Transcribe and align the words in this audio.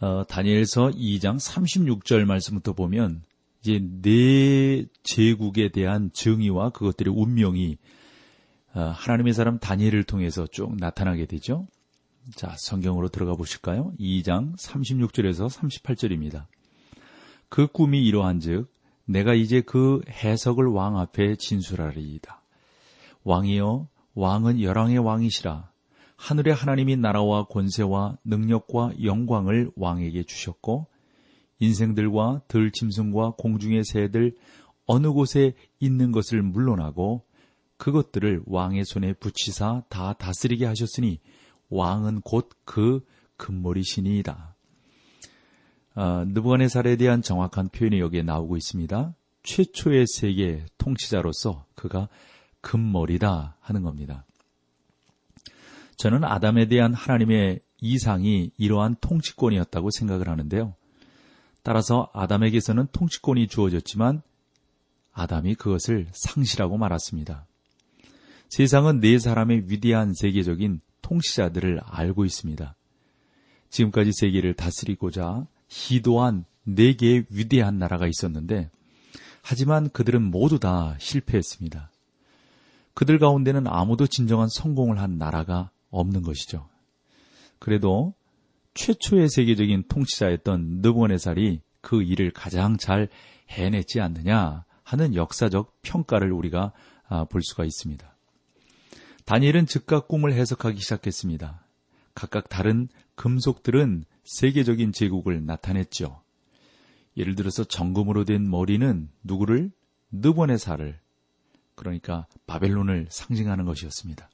어, 0.00 0.24
다니엘서 0.26 0.92
2장 0.92 1.36
36절 1.36 2.24
말씀부터 2.24 2.72
보면 2.72 3.22
이제 3.60 3.80
네 4.02 4.86
제국에 5.02 5.70
대한 5.70 6.10
정의와 6.12 6.70
그것들의 6.70 7.12
운명이 7.14 7.76
어, 8.74 8.80
하나님의 8.80 9.34
사람 9.34 9.58
다니엘을 9.58 10.04
통해서 10.04 10.46
쭉 10.46 10.74
나타나게 10.76 11.26
되죠. 11.26 11.66
자, 12.34 12.54
성경으로 12.58 13.08
들어가 13.08 13.34
보실까요? 13.34 13.92
2장 13.98 14.56
36절에서 14.56 15.50
38절입니다. 15.50 16.46
그 17.48 17.66
꿈이 17.66 18.06
이러한즉 18.06 18.72
내가 19.04 19.34
이제 19.34 19.60
그 19.60 20.00
해석을 20.08 20.66
왕 20.66 20.98
앞에 20.98 21.36
진술하리이다. 21.36 22.42
왕이여 23.24 23.88
왕은 24.14 24.62
열왕의 24.62 24.98
왕이시라 24.98 25.69
하늘의 26.20 26.54
하나님이 26.54 26.96
나라와 26.96 27.44
권세와 27.44 28.18
능력과 28.24 28.92
영광을 29.02 29.70
왕에게 29.74 30.24
주셨고 30.24 30.86
인생들과 31.60 32.42
들짐승과 32.46 33.36
공중의 33.38 33.84
새들 33.84 34.36
어느 34.84 35.10
곳에 35.10 35.54
있는 35.78 36.12
것을 36.12 36.42
물러나고 36.42 37.24
그것들을 37.78 38.42
왕의 38.44 38.84
손에 38.84 39.14
붙이사 39.14 39.84
다 39.88 40.12
다스리게 40.12 40.66
하셨으니 40.66 41.20
왕은 41.70 42.20
곧 42.20 42.50
그 42.64 43.02
금머리시니이다. 43.38 44.54
아, 45.94 46.24
느부갓네살에 46.28 46.96
대한 46.96 47.22
정확한 47.22 47.70
표현이 47.70 47.98
여기에 47.98 48.22
나오고 48.22 48.58
있습니다. 48.58 49.14
최초의 49.42 50.04
세계 50.06 50.66
통치자로서 50.76 51.64
그가 51.74 52.08
금머리다 52.60 53.56
하는 53.60 53.82
겁니다. 53.82 54.26
저는 56.00 56.24
아담에 56.24 56.66
대한 56.66 56.94
하나님의 56.94 57.60
이상이 57.82 58.52
이러한 58.56 58.96
통치권이었다고 59.02 59.90
생각을 59.90 60.30
하는데요. 60.30 60.74
따라서 61.62 62.08
아담에게서는 62.14 62.86
통치권이 62.90 63.48
주어졌지만 63.48 64.22
아담이 65.12 65.56
그것을 65.56 66.08
상실하고 66.12 66.78
말았습니다. 66.78 67.46
세상은 68.48 69.00
네 69.00 69.18
사람의 69.18 69.64
위대한 69.66 70.14
세계적인 70.14 70.80
통치자들을 71.02 71.82
알고 71.84 72.24
있습니다. 72.24 72.74
지금까지 73.68 74.12
세계를 74.14 74.54
다스리고자 74.54 75.46
시도한 75.68 76.46
네 76.64 76.94
개의 76.94 77.26
위대한 77.28 77.78
나라가 77.78 78.06
있었는데, 78.06 78.70
하지만 79.42 79.90
그들은 79.90 80.22
모두 80.22 80.58
다 80.58 80.96
실패했습니다. 80.98 81.90
그들 82.94 83.18
가운데는 83.18 83.66
아무도 83.66 84.06
진정한 84.06 84.48
성공을 84.48 84.98
한 84.98 85.18
나라가 85.18 85.70
없는 85.90 86.22
것이죠. 86.22 86.68
그래도 87.58 88.14
최초의 88.74 89.28
세계적인 89.28 89.84
통치자였던 89.88 90.80
느부갓네살이 90.80 91.60
그 91.80 92.02
일을 92.02 92.30
가장 92.30 92.76
잘 92.76 93.08
해냈지 93.48 94.00
않느냐 94.00 94.64
하는 94.82 95.14
역사적 95.14 95.82
평가를 95.82 96.32
우리가 96.32 96.72
아, 97.08 97.24
볼 97.24 97.42
수가 97.42 97.64
있습니다. 97.64 98.16
다니엘은 99.24 99.66
즉각 99.66 100.08
꿈을 100.08 100.32
해석하기 100.32 100.80
시작했습니다. 100.80 101.64
각각 102.14 102.48
다른 102.48 102.88
금속들은 103.16 104.04
세계적인 104.24 104.92
제국을 104.92 105.44
나타냈죠. 105.44 106.22
예를 107.16 107.34
들어서 107.34 107.64
정금으로 107.64 108.24
된 108.24 108.48
머리는 108.48 109.08
누구를 109.22 109.72
느부갓네살을 110.12 110.98
그러니까 111.74 112.26
바벨론을 112.46 113.06
상징하는 113.10 113.64
것이었습니다. 113.64 114.28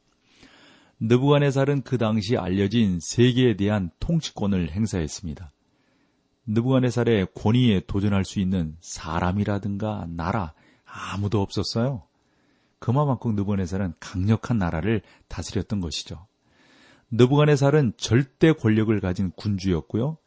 느부갓네살은 1.01 1.83
그 1.83 1.99
당시 1.99 2.37
알려진 2.37 2.99
세계에 3.01 3.57
대한 3.57 3.91
통치권을 4.01 4.71
행사했습니다. 4.71 5.53
느부갓네살의 6.47 7.29
권위에 7.35 7.83
도전할 7.87 8.25
수 8.25 8.41
있는 8.41 8.77
사람이라든가 8.81 10.07
나라 10.09 10.55
아무도 10.85 11.43
없었어요. 11.43 12.05
그만큼 12.79 13.35
느부갓네살은 13.35 13.95
강력한 14.01 14.59
나라를 14.59 15.03
다스렸던 15.29 15.81
것이죠. 15.81 16.27
느부갓네살은 17.11 17.95
절대 17.97 18.53
권력을 18.53 18.99
가진 19.01 19.31
군주였고요. 19.33 20.19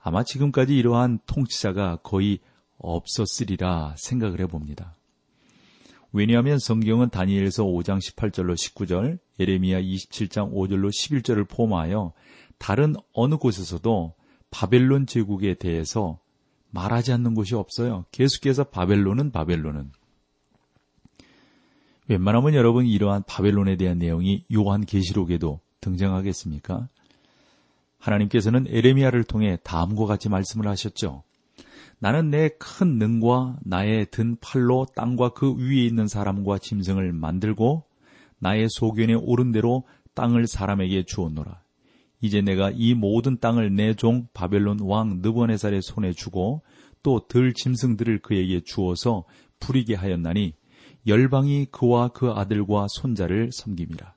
아마 0.00 0.24
지금까지 0.24 0.76
이러한 0.76 1.20
통치자가 1.26 1.96
거의 2.02 2.40
없었으리라 2.78 3.94
생각을 3.96 4.40
해봅니다. 4.40 4.96
왜냐하면 6.12 6.58
성경은 6.58 7.08
다니엘서 7.08 7.64
5장 7.64 7.98
18절로 7.98 8.54
19절, 8.54 9.18
예레미야 9.40 9.80
27장 9.80 10.52
5절로 10.52 10.90
11절을 10.90 11.48
포함하여 11.48 12.12
다른 12.58 12.94
어느 13.14 13.36
곳에서도 13.36 14.14
바벨론 14.50 15.06
제국에 15.06 15.54
대해서 15.54 16.20
말하지 16.70 17.12
않는 17.12 17.34
곳이 17.34 17.54
없어요. 17.54 18.04
계속해서 18.12 18.64
바벨론은 18.64 19.32
바벨론은. 19.32 19.90
웬만하면 22.08 22.54
여러분 22.54 22.86
이러한 22.86 23.22
바벨론에 23.26 23.76
대한 23.76 23.98
내용이 23.98 24.44
요한 24.52 24.84
계시록에도 24.84 25.60
등장하겠습니까? 25.80 26.88
하나님께서는 27.98 28.66
에레미야를 28.68 29.24
통해 29.24 29.56
다음과 29.62 30.06
같이 30.06 30.28
말씀을 30.28 30.66
하셨죠. 30.68 31.22
나는 31.98 32.30
내 32.30 32.50
큰 32.58 32.98
능과 32.98 33.58
나의 33.64 34.06
든 34.10 34.36
팔로 34.40 34.86
땅과 34.96 35.30
그 35.30 35.54
위에 35.54 35.84
있는 35.84 36.08
사람과 36.08 36.58
짐승을 36.58 37.12
만들고 37.12 37.84
나의 38.38 38.68
소견에 38.70 39.14
오른 39.14 39.52
대로 39.52 39.84
땅을 40.14 40.46
사람에게 40.46 41.04
주었노라. 41.04 41.62
이제 42.20 42.40
내가 42.40 42.70
이 42.72 42.94
모든 42.94 43.38
땅을 43.38 43.74
내 43.74 43.94
종 43.94 44.26
바벨론 44.32 44.78
왕 44.80 45.20
느부갓네살의 45.22 45.82
손에 45.82 46.12
주고 46.12 46.62
또 47.02 47.26
들 47.28 47.52
짐승들을 47.52 48.20
그에게 48.20 48.60
주어서 48.60 49.24
부리게 49.60 49.94
하였나니 49.94 50.54
열방이 51.06 51.66
그와 51.72 52.08
그 52.08 52.30
아들과 52.30 52.86
손자를 52.88 53.50
섬김이라. 53.52 54.14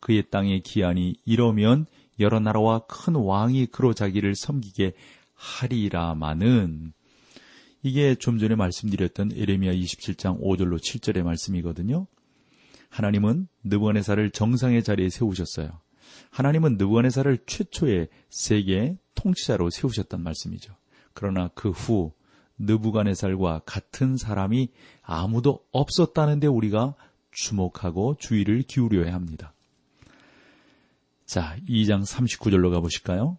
그의 0.00 0.30
땅의 0.30 0.62
기한이 0.62 1.16
이러면 1.24 1.86
여러 2.20 2.38
나라와 2.38 2.80
큰 2.86 3.16
왕이 3.16 3.66
그로 3.66 3.94
자기를 3.94 4.34
섬기게 4.36 4.92
하리라마는 5.34 6.92
이게 7.82 8.14
좀 8.14 8.38
전에 8.38 8.54
말씀드렸던 8.54 9.32
에레미야 9.34 9.72
27장 9.74 10.40
5절로 10.40 10.78
7절의 10.78 11.22
말씀이거든요. 11.22 12.06
하나님은 12.88 13.48
느부갓네살을 13.64 14.30
정상의 14.30 14.82
자리에 14.82 15.10
세우셨어요. 15.10 15.80
하나님은 16.30 16.76
느부갓네살을 16.78 17.38
최초의 17.46 18.08
세계 18.30 18.96
통치자로 19.14 19.70
세우셨단 19.70 20.22
말씀이죠. 20.22 20.74
그러나 21.12 21.48
그 21.54 21.70
후 21.70 22.12
느부갓네살과 22.58 23.62
같은 23.66 24.16
사람이 24.16 24.68
아무도 25.02 25.64
없었다는데 25.72 26.46
우리가 26.46 26.94
주목하고 27.32 28.16
주의를 28.18 28.62
기울여야 28.62 29.12
합니다. 29.12 29.52
자, 31.26 31.56
2장 31.68 32.06
39절로 32.06 32.70
가보실까요? 32.70 33.36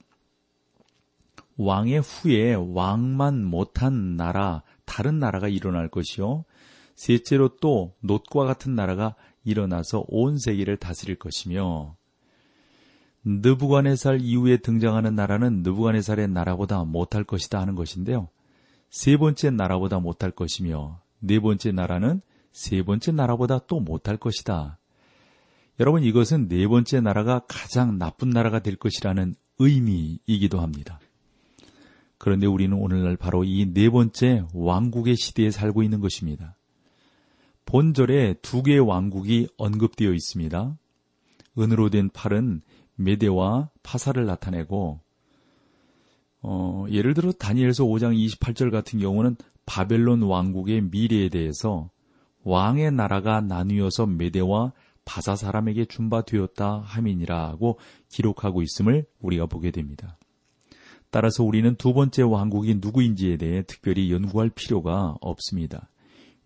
왕의 1.57 2.01
후에 2.01 2.53
왕만 2.53 3.43
못한 3.45 4.17
나라, 4.17 4.63
다른 4.85 5.19
나라가 5.19 5.47
일어날 5.47 5.89
것이요. 5.89 6.43
셋째로 6.95 7.57
또 7.57 7.93
놋과 8.01 8.45
같은 8.45 8.75
나라가 8.75 9.15
일어나서 9.43 10.05
온 10.07 10.37
세계를 10.37 10.77
다스릴 10.77 11.17
것이며 11.17 11.95
느부갓네살 13.25 14.21
이후에 14.21 14.57
등장하는 14.57 15.15
나라는 15.15 15.63
느부갓네살의 15.63 16.29
나라보다 16.29 16.83
못할 16.83 17.23
것이다 17.23 17.59
하는 17.59 17.75
것인데요. 17.75 18.29
세 18.89 19.17
번째 19.17 19.51
나라보다 19.51 19.99
못할 19.99 20.31
것이며 20.31 21.01
네 21.19 21.39
번째 21.39 21.71
나라는 21.71 22.21
세 22.51 22.83
번째 22.83 23.11
나라보다 23.11 23.59
또 23.67 23.79
못할 23.79 24.17
것이다. 24.17 24.77
여러분 25.79 26.03
이것은 26.03 26.47
네 26.47 26.67
번째 26.67 27.01
나라가 27.01 27.41
가장 27.47 27.97
나쁜 27.97 28.29
나라가 28.29 28.59
될 28.59 28.75
것이라는 28.77 29.35
의미이기도 29.59 30.61
합니다. 30.61 30.99
그런데 32.17 32.47
우리는 32.47 32.75
오늘날 32.77 33.17
바로 33.17 33.43
이 33.43 33.65
네 33.73 33.89
번째 33.89 34.43
왕국의 34.53 35.15
시대에 35.15 35.51
살고 35.51 35.83
있는 35.83 35.99
것입니다. 35.99 36.55
본절에 37.65 38.35
두 38.41 38.63
개의 38.63 38.79
왕국이 38.79 39.47
언급되어 39.57 40.13
있습니다. 40.13 40.77
은으로 41.57 41.89
된 41.89 42.09
팔은 42.09 42.61
메대와 42.95 43.69
파사를 43.83 44.23
나타내고 44.25 44.99
어, 46.41 46.85
예를 46.91 47.15
들어 47.15 47.31
다니엘서 47.31 47.85
5장 47.85 48.15
28절 48.15 48.71
같은 48.71 48.99
경우는 48.99 49.35
바벨론 49.65 50.21
왕국의 50.21 50.81
미래에 50.91 51.29
대해서 51.29 51.89
왕의 52.43 52.91
나라가 52.91 53.41
나뉘어서 53.41 54.05
메대와 54.05 54.73
바사 55.05 55.35
사람에게 55.35 55.85
준바되었다 55.85 56.81
함이니라고 56.81 57.79
기록하고 58.09 58.61
있음을 58.61 59.05
우리가 59.19 59.47
보게 59.47 59.71
됩니다. 59.71 60.17
따라서 61.15 61.45
우리는 61.45 61.73
두 61.75 61.93
번째 61.93 62.23
왕국이 62.23 62.75
누구인지에 62.81 63.37
대해 63.37 63.63
특별히 63.65 64.11
연구할 64.11 64.49
필요가 64.49 65.15
없습니다. 65.21 65.89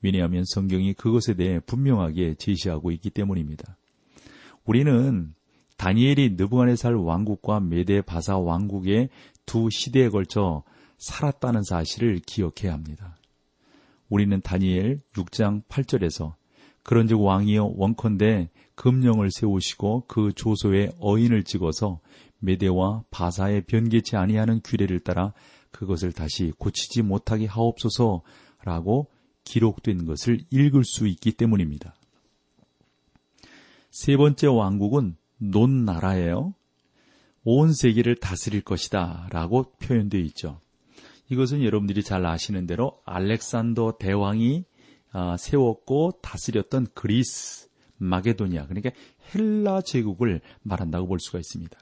왜냐하면 0.04 0.44
성경이 0.46 0.94
그것에 0.94 1.34
대해 1.34 1.60
분명하게 1.60 2.36
제시하고 2.36 2.92
있기 2.92 3.10
때문입니다. 3.10 3.78
우리는 4.66 5.34
다니엘이 5.78 6.36
느부갓네살 6.38 6.94
왕국과 6.94 7.62
메데 7.62 8.04
바사 8.04 8.38
왕국의 8.38 9.10
두 9.48 9.72
시대에 9.72 10.10
걸쳐 10.10 10.62
살았다는 11.00 11.64
사실을 11.64 12.20
기억해야 12.24 12.72
합니다. 12.72 13.18
우리는 14.08 14.40
다니엘 14.40 15.02
6장 15.16 15.64
8절에서 15.64 16.34
그런즉 16.84 17.20
왕이여 17.20 17.74
원컨대 17.76 18.50
금령을 18.76 19.32
세우시고 19.32 20.04
그 20.08 20.32
조소에 20.34 20.92
어인을 21.00 21.44
찍어서 21.44 22.02
메대와 22.40 23.04
바사에 23.12 23.62
변개치 23.62 24.16
아니하는 24.16 24.62
규례를 24.64 25.00
따라 25.02 25.34
그것을 25.72 26.12
다시 26.12 26.52
고치지 26.58 27.04
못하게 27.04 27.46
하옵소서라고 27.46 29.10
기록된 29.44 30.06
것을 30.06 30.40
읽을 30.50 30.84
수 30.84 31.08
있기 31.08 31.34
때문입니다. 31.34 31.96
세 33.92 34.18
번째 34.18 34.48
왕국은 34.48 35.16
논 35.38 35.86
나라예요. 35.86 36.54
온 37.44 37.74
세계를 37.74 38.16
다스릴 38.16 38.62
것이다 38.62 39.28
라고 39.32 39.72
표현되어 39.80 40.22
있죠. 40.22 40.60
이것은 41.30 41.64
여러분들이 41.64 42.04
잘 42.04 42.26
아시는 42.26 42.68
대로 42.68 43.02
알렉산더 43.06 43.98
대왕이 44.00 44.66
아, 45.12 45.38
세웠고 45.38 46.20
다스렸던 46.22 46.88
그리스, 46.94 47.68
마게도니아, 47.98 48.68
그러니까 48.68 48.92
헬라 49.34 49.82
제국을 49.82 50.42
말한다고 50.62 51.08
볼 51.08 51.20
수가 51.20 51.40
있습니다. 51.40 51.80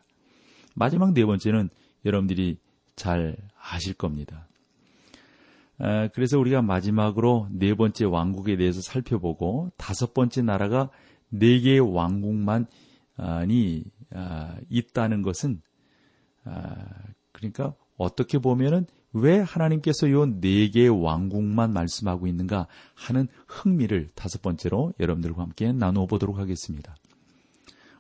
마지막 0.78 1.14
네 1.14 1.26
번째는 1.26 1.70
여러분들이 2.06 2.60
잘 2.96 3.36
아실 3.60 3.96
겁니다. 3.96 4.48
아, 5.80 6.08
그래서 6.10 6.40
우리가 6.40 6.62
마지막으로 6.62 7.48
네 7.52 7.74
번째 7.74 8.06
왕국에 8.06 8.58
대해서 8.58 8.82
살펴보고 8.82 9.72
다섯 9.76 10.14
번째 10.14 10.44
나라가 10.44 10.90
네 11.30 11.60
개의 11.60 11.80
왕국만이 11.80 12.68
아, 14.12 14.56
있다는 14.70 15.24
것은 15.24 15.62
그러니까 17.32 17.74
어떻게 17.98 18.38
보면은 18.38 18.86
왜 19.14 19.40
하나님께서 19.40 20.12
요 20.12 20.28
네 20.28 20.70
개의 20.70 20.90
왕국만 20.90 21.74
말씀하고 21.74 22.28
있는가 22.28 22.68
하는 22.94 23.28
흥미를 23.48 24.10
다섯 24.14 24.44
번째로 24.44 24.94
여러분들과 25.00 25.42
함께 25.42 25.72
나누어 25.72 26.06
보도록 26.06 26.38
하겠습니다. 26.38 26.96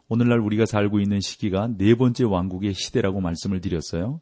오늘날 0.09 0.39
우리가 0.39 0.65
살고 0.65 1.00
있는 1.00 1.19
시기가 1.19 1.69
네 1.77 1.94
번째 1.95 2.24
왕국의 2.24 2.74
시대라고 2.74 3.19
말씀을 3.19 3.59
드렸어요. 3.59 4.21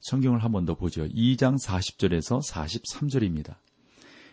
성경을 0.00 0.44
한 0.44 0.52
번 0.52 0.66
더 0.66 0.74
보죠. 0.76 1.04
2장 1.08 1.60
40절에서 1.60 2.48
43절입니다. 2.48 3.56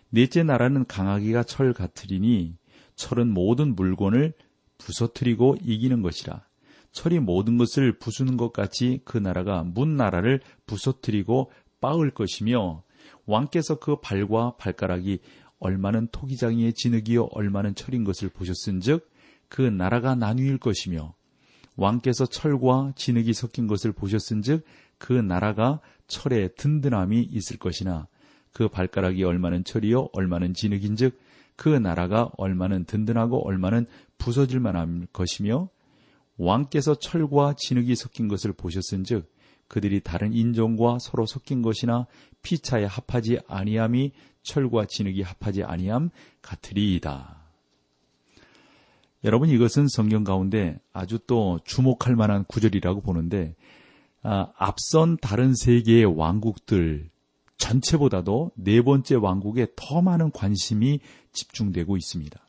넷째 0.10 0.44
나라는 0.44 0.86
강하기가 0.86 1.44
철 1.44 1.74
같으리니 1.74 2.58
철은 2.96 3.34
모든 3.34 3.76
물건을 3.76 4.34
부서뜨리고 4.78 5.58
이기는 5.64 6.04
것이라. 6.04 6.46
철이 6.92 7.20
모든 7.20 7.58
것을 7.58 7.98
부수는 7.98 8.38
것 8.38 8.54
같이 8.54 9.02
그 9.04 9.18
나라가 9.18 9.64
문 9.64 9.98
나라를 9.98 10.42
부서뜨리고 10.68 11.52
빠을 11.82 12.12
것이며 12.12 12.84
왕께서 13.26 13.80
그 13.80 13.96
발과 14.00 14.58
발가락이 14.58 15.20
얼마는 15.58 16.10
토기장이의 16.12 16.74
진흙이요 16.74 17.30
얼마는 17.32 17.74
철인 17.74 18.04
것을 18.04 18.30
보셨은즉 18.30 19.10
그 19.54 19.62
나라가 19.62 20.16
나뉘일 20.16 20.58
것이며 20.58 21.14
왕께서 21.76 22.26
철과 22.26 22.92
진흙이 22.96 23.34
섞인 23.34 23.68
것을 23.68 23.92
보셨은즉 23.92 24.66
그 24.98 25.14
나라가 25.14 25.80
철에 26.08 26.48
든든함이 26.56 27.22
있을 27.22 27.58
것이나 27.58 28.08
그 28.52 28.68
발가락이 28.68 29.24
얼마는 29.24 29.64
철이요 29.64 30.10
얼마는 30.14 30.56
진흙인즉 30.56 31.20
그 31.56 31.70
나라가 31.70 32.32
얼마는 32.38 32.86
든든하고 32.86 33.48
얼마는 33.48 33.86
부서질 34.18 34.60
만한 34.60 35.06
것이며 35.14 35.70
왕께서 36.38 36.96
철과 36.96 37.54
진흙이 37.56 37.94
섞인 37.96 38.28
것을 38.28 38.54
보셨은즉 38.54 39.32
그들이 39.68 40.00
다른 40.00 40.34
인종과 40.34 40.98
서로 41.00 41.28
섞인 41.28 41.62
것이나 41.62 42.08
피차에 42.42 42.86
합하지 42.86 43.38
아니함이 43.48 44.14
철과 44.42 44.86
진흙이 44.88 45.22
합하지 45.22 45.62
아니함 45.62 46.10
같으리이다. 46.42 47.43
여러분 49.24 49.50
이것은 49.50 49.88
성경 49.88 50.24
가운데 50.24 50.80
아주 50.92 51.20
또 51.26 51.60
주목할 51.64 52.16
만한 52.16 52.44
구절이라고 52.46 53.02
보는데 53.02 53.56
아, 54.22 54.52
앞선 54.58 55.18
다른 55.18 55.54
세계의 55.56 56.06
왕국들 56.06 57.10
전체보다도 57.58 58.52
네 58.56 58.82
번째 58.82 59.16
왕국에 59.16 59.68
더 59.76 60.02
많은 60.02 60.32
관심이 60.32 61.00
집중되고 61.32 61.96
있습니다. 61.96 62.40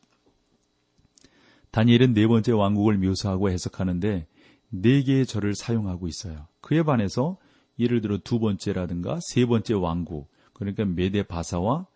다니엘은 1.71 2.15
네 2.15 2.27
번째 2.27 2.53
왕국을 2.53 2.99
묘사하고 2.99 3.51
해석하는데 3.51 4.27
네 4.71 5.03
개의 5.03 5.27
절을 5.27 5.55
사용하고 5.55 6.09
있어요. 6.09 6.49
그에 6.61 6.83
반해서 6.83 7.37
예를 7.79 8.01
들어 8.01 8.19
두 8.19 8.39
번째라든가 8.39 9.19
세 9.21 9.47
번째 9.47 9.75
왕국, 9.75 10.31
그러니까 10.53 10.85
메데 10.85 11.25
바사와 11.25 11.87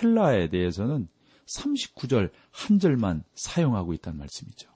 헬라에 0.00 0.48
대해서는 0.48 1.08
39절 1.46 2.30
한 2.50 2.78
절만 2.78 3.24
사용하고 3.34 3.92
있다는 3.94 4.18
말씀이죠. 4.18 4.70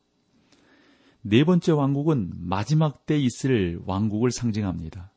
네 1.22 1.44
번째 1.44 1.72
왕국은 1.72 2.32
마지막 2.36 3.06
때 3.06 3.18
있을 3.18 3.80
왕국을 3.84 4.30
상징합니다. 4.30 5.12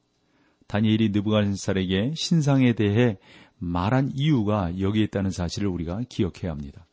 다니엘이 0.67 1.09
느부갓네살에게 1.09 2.13
신상에 2.15 2.73
대해 2.73 3.17
말한 3.57 4.11
이유가 4.15 4.79
여기에 4.79 5.03
있다는 5.03 5.29
사실을 5.31 5.67
우리가 5.67 6.01
기억해야 6.09 6.51
합니다. 6.51 6.87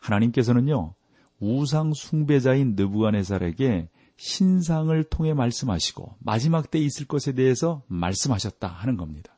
하나님께서는요 0.00 0.94
우상 1.40 1.94
숭배자인 1.94 2.74
느부갓네살에게 2.76 3.88
신상을 4.16 5.04
통해 5.04 5.32
말씀하시고 5.32 6.16
마지막 6.18 6.70
때 6.70 6.78
있을 6.78 7.06
것에 7.06 7.32
대해서 7.32 7.82
말씀하셨다 7.86 8.66
하는 8.66 8.96
겁니다. 8.96 9.37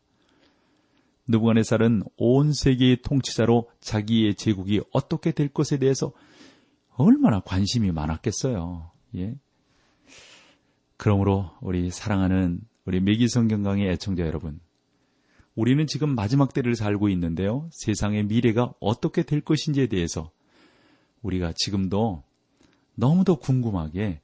느부갓네살은 1.30 2.02
온 2.16 2.52
세계의 2.52 3.02
통치자로 3.02 3.70
자기의 3.80 4.34
제국이 4.34 4.80
어떻게 4.92 5.32
될 5.32 5.48
것에 5.48 5.78
대해서 5.78 6.12
얼마나 6.96 7.40
관심이 7.40 7.90
많았겠어요. 7.92 8.90
예. 9.16 9.36
그러므로 10.96 11.50
우리 11.60 11.90
사랑하는 11.90 12.60
우리 12.84 13.00
매기성경 13.00 13.62
강의 13.62 13.88
애청자 13.88 14.24
여러분, 14.26 14.60
우리는 15.54 15.86
지금 15.86 16.14
마지막 16.14 16.52
때를 16.52 16.74
살고 16.74 17.08
있는데요. 17.10 17.68
세상의 17.72 18.24
미래가 18.24 18.74
어떻게 18.80 19.22
될 19.22 19.40
것인지에 19.40 19.86
대해서 19.86 20.30
우리가 21.22 21.52
지금도 21.56 22.22
너무도 22.94 23.36
궁금하게 23.36 24.20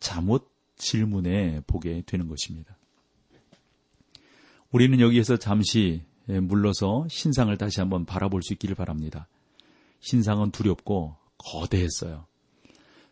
잠옷 0.00 0.50
질문에 0.76 1.62
보게 1.66 2.02
되는 2.06 2.28
것입니다. 2.28 2.76
우리는 4.70 5.00
여기에서 5.00 5.36
잠시 5.36 6.02
물러서 6.26 7.06
신상을 7.08 7.56
다시 7.56 7.80
한번 7.80 8.04
바라볼 8.04 8.42
수 8.42 8.52
있기를 8.52 8.74
바랍니다. 8.74 9.28
신상은 10.00 10.50
두렵고 10.50 11.16
거대했어요. 11.38 12.26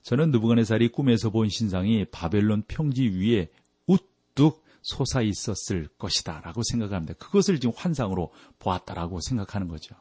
저는 0.02 0.30
느부갓네살이 0.32 0.88
꿈에서 0.88 1.30
본 1.30 1.48
신상이 1.48 2.04
바벨론 2.06 2.62
평지 2.68 3.08
위에 3.08 3.48
우뚝 3.86 4.62
솟아 4.82 5.22
있었을 5.22 5.88
것이다라고 5.96 6.62
생각합니다. 6.62 7.14
그것을 7.14 7.58
지금 7.58 7.72
환상으로 7.74 8.32
보았다라고 8.58 9.20
생각하는 9.20 9.68
거죠. 9.68 9.94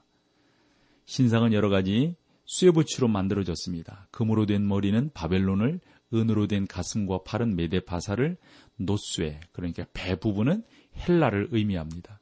신상은 1.06 1.54
여러 1.54 1.70
가지 1.70 2.16
쇠붙이로 2.46 3.08
만들어졌습니다. 3.08 4.08
금으로 4.12 4.46
된 4.46 4.68
머리는 4.68 5.10
바벨론을 5.14 5.80
은으로 6.14 6.48
된 6.48 6.68
가슴과 6.68 7.24
팔은 7.24 7.56
메데바사를 7.56 8.38
노쇠 8.76 9.40
그러니까 9.54 9.86
배 9.94 10.16
부분은 10.16 10.64
헬라를 10.98 11.48
의미합니다. 11.52 12.20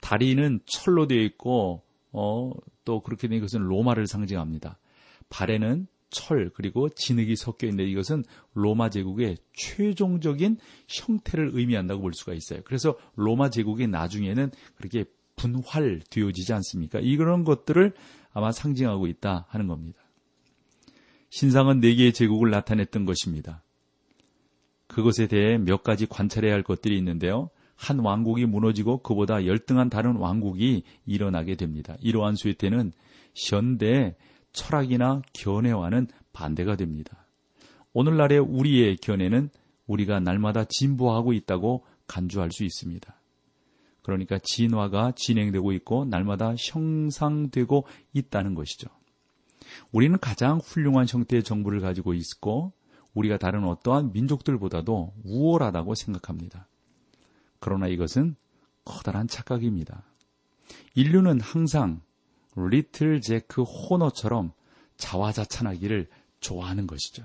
다리는 0.00 0.60
철로 0.66 1.06
되어 1.06 1.20
있고 1.20 1.82
어, 2.12 2.52
또 2.84 3.00
그렇게 3.00 3.28
된 3.28 3.40
것은 3.40 3.60
로마를 3.60 4.06
상징합니다. 4.06 4.78
발에는 5.28 5.86
철 6.10 6.50
그리고 6.54 6.88
진흙이 6.88 7.36
섞여 7.36 7.68
있는데 7.68 7.88
이것은 7.88 8.24
로마 8.54 8.90
제국의 8.90 9.36
최종적인 9.52 10.58
형태를 10.88 11.50
의미한다고 11.54 12.02
볼 12.02 12.14
수가 12.14 12.34
있어요. 12.34 12.60
그래서 12.64 12.96
로마 13.14 13.48
제국이 13.50 13.86
나중에는 13.86 14.50
그렇게 14.74 15.04
분활되어지지 15.36 16.52
않습니까? 16.52 16.98
이런 16.98 17.44
것들을 17.44 17.94
아마 18.32 18.52
상징하고 18.52 19.06
있다 19.06 19.46
하는 19.48 19.68
겁니다. 19.68 20.00
신상은 21.30 21.80
네 21.80 21.94
개의 21.94 22.12
제국을 22.12 22.50
나타냈던 22.50 23.04
것입니다. 23.04 23.62
그것에 24.88 25.28
대해 25.28 25.56
몇 25.56 25.84
가지 25.84 26.06
관찰해야 26.06 26.52
할 26.52 26.64
것들이 26.64 26.98
있는데요. 26.98 27.50
한 27.80 27.98
왕국이 27.98 28.44
무너지고 28.44 28.98
그보다 28.98 29.46
열등한 29.46 29.88
다른 29.88 30.16
왕국이 30.16 30.82
일어나게 31.06 31.54
됩니다. 31.54 31.96
이러한 32.00 32.36
수혜태는 32.36 32.92
현대 33.34 34.16
철학이나 34.52 35.22
견해와는 35.32 36.08
반대가 36.34 36.76
됩니다. 36.76 37.26
오늘날의 37.94 38.38
우리의 38.38 38.98
견해는 38.98 39.48
우리가 39.86 40.20
날마다 40.20 40.64
진보하고 40.68 41.32
있다고 41.32 41.86
간주할 42.06 42.52
수 42.52 42.64
있습니다. 42.64 43.14
그러니까 44.02 44.38
진화가 44.42 45.12
진행되고 45.16 45.72
있고 45.72 46.04
날마다 46.04 46.54
형상되고 46.58 47.86
있다는 48.12 48.54
것이죠. 48.54 48.90
우리는 49.90 50.18
가장 50.18 50.58
훌륭한 50.58 51.06
형태의 51.08 51.42
정부를 51.44 51.80
가지고 51.80 52.12
있고 52.12 52.72
우리가 53.14 53.38
다른 53.38 53.64
어떠한 53.64 54.12
민족들보다도 54.12 55.14
우월하다고 55.24 55.94
생각합니다. 55.94 56.66
그러나 57.60 57.86
이것은 57.86 58.36
커다란 58.84 59.28
착각입니다. 59.28 60.02
인류는 60.94 61.40
항상 61.40 62.00
리틀 62.56 63.20
제크 63.20 63.62
호너처럼 63.62 64.52
자화자찬하기를 64.96 66.08
좋아하는 66.40 66.86
것이죠. 66.86 67.24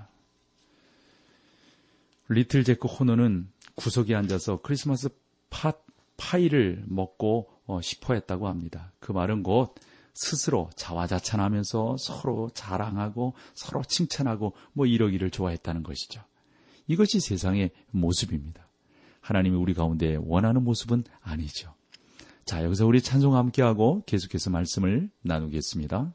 리틀 2.28 2.64
제크 2.64 2.86
호너는 2.88 3.50
구석에 3.74 4.14
앉아서 4.14 4.60
크리스마스 4.62 5.08
파, 5.50 5.72
파이를 6.16 6.84
먹고 6.86 7.50
어, 7.66 7.80
싶어 7.80 8.14
했다고 8.14 8.48
합니다. 8.48 8.92
그 9.00 9.12
말은 9.12 9.42
곧 9.42 9.74
스스로 10.14 10.70
자화자찬하면서 10.76 11.96
서로 11.98 12.50
자랑하고 12.54 13.34
서로 13.54 13.82
칭찬하고 13.82 14.54
뭐 14.72 14.86
이러기를 14.86 15.30
좋아했다는 15.30 15.82
것이죠. 15.82 16.22
이것이 16.86 17.20
세상의 17.20 17.70
모습입니다. 17.90 18.65
하나님이 19.26 19.56
우리 19.56 19.74
가운데 19.74 20.16
원하는 20.20 20.62
모습은 20.62 21.02
아니죠. 21.20 21.74
자, 22.44 22.62
여기서 22.62 22.86
우리 22.86 23.02
찬송 23.02 23.34
함께하고 23.34 24.04
계속해서 24.06 24.50
말씀을 24.50 25.10
나누겠습니다. 25.22 26.14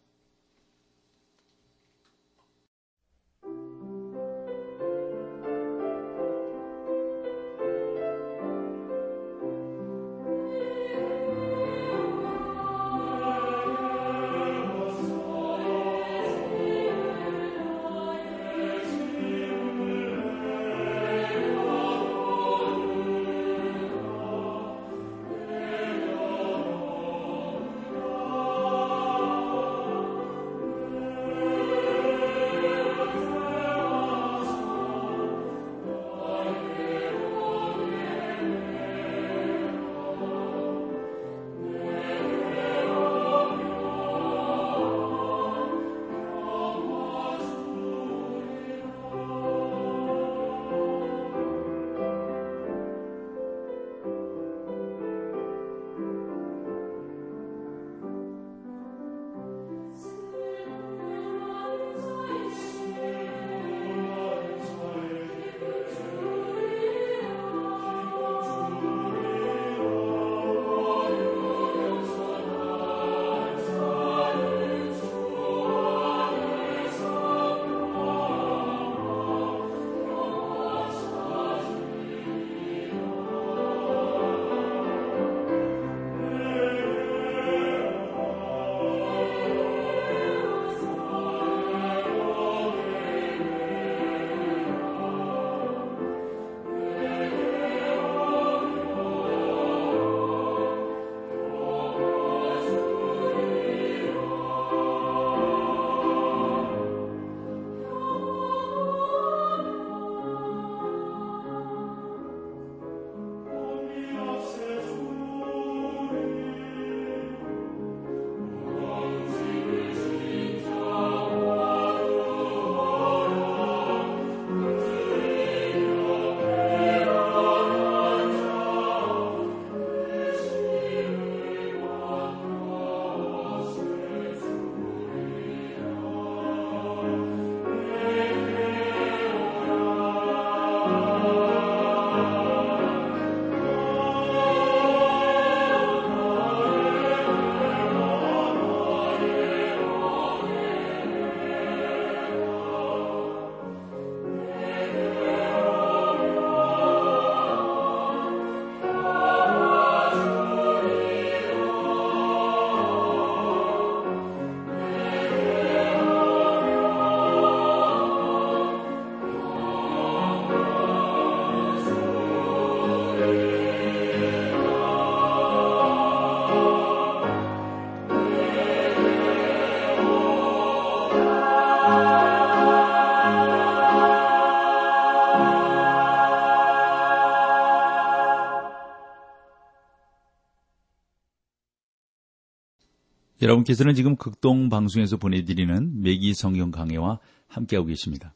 여러분께서는 193.42 193.96
지금 193.96 194.16
극동 194.16 194.70
방송에서 194.70 195.18
보내드리는 195.18 196.02
매기 196.02 196.34
성경 196.34 196.70
강해와 196.70 197.20
함께하고 197.48 197.88
계십니다. 197.88 198.34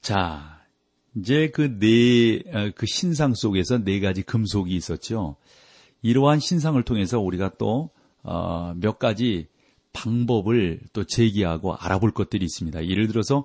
자, 0.00 0.62
이제 1.14 1.50
그 1.50 1.78
네, 1.78 2.42
어, 2.52 2.70
그 2.74 2.86
신상 2.86 3.34
속에서 3.34 3.78
네 3.84 4.00
가지 4.00 4.22
금속이 4.22 4.74
있었죠. 4.74 5.36
이러한 6.00 6.40
신상을 6.40 6.82
통해서 6.84 7.20
우리가 7.20 7.52
또, 7.58 7.90
어, 8.22 8.74
몇 8.76 8.98
가지 8.98 9.46
방법을 9.92 10.80
또 10.94 11.04
제기하고 11.04 11.74
알아볼 11.74 12.12
것들이 12.12 12.44
있습니다. 12.44 12.86
예를 12.86 13.08
들어서 13.08 13.44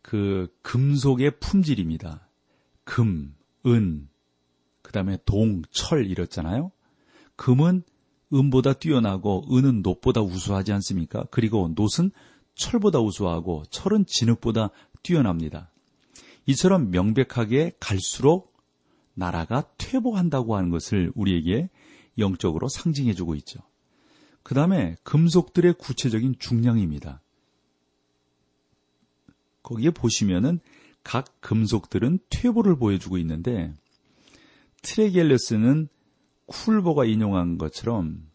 그 0.00 0.48
금속의 0.62 1.38
품질입니다. 1.40 2.26
금, 2.84 3.34
은, 3.66 4.08
그 4.80 4.92
다음에 4.92 5.18
동, 5.26 5.62
철 5.70 6.06
이렇잖아요. 6.06 6.72
금은 7.36 7.82
은보다 8.32 8.74
뛰어나고 8.74 9.46
은은 9.50 9.82
놋보다 9.82 10.20
우수하지 10.20 10.72
않습니까? 10.72 11.24
그리고 11.30 11.72
놋은 11.74 12.10
철보다 12.54 13.00
우수하고 13.00 13.64
철은 13.70 14.06
진흙보다 14.06 14.70
뛰어납니다. 15.02 15.70
이처럼 16.46 16.90
명백하게 16.90 17.72
갈수록 17.78 18.56
나라가 19.14 19.64
퇴보한다고 19.78 20.56
하는 20.56 20.70
것을 20.70 21.12
우리에게 21.14 21.70
영적으로 22.18 22.68
상징해 22.68 23.14
주고 23.14 23.34
있죠. 23.36 23.60
그 24.42 24.54
다음에 24.54 24.96
금속들의 25.02 25.74
구체적인 25.74 26.36
중량입니다. 26.38 27.20
거기에 29.62 29.90
보시면은 29.90 30.60
각 31.02 31.40
금속들은 31.40 32.20
퇴보를 32.30 32.76
보여주고 32.76 33.18
있는데 33.18 33.74
트레겔레스는 34.82 35.88
쿨보가 36.48 37.04
인용한 37.04 37.58
것처럼 37.58 38.28